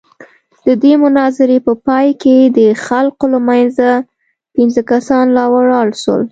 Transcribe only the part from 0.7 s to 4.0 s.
دې مناظرې په پاى کښې د خلقو له منځه